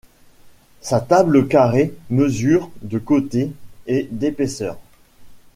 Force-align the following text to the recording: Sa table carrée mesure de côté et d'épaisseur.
Sa 0.81 0.99
table 0.99 1.47
carrée 1.47 1.93
mesure 2.09 2.71
de 2.81 2.97
côté 2.97 3.51
et 3.85 4.07
d'épaisseur. 4.11 4.79